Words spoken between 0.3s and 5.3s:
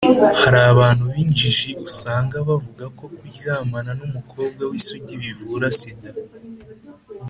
hari abantu b’injiji usanga bavuga ko kuryamana n’umukobwa w’isugi